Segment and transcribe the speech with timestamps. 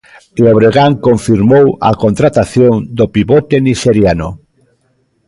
[0.39, 4.29] E o Breogán confirmou a contratación do pivote nixeriano.